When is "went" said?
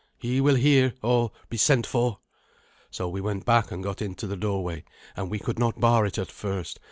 3.21-3.45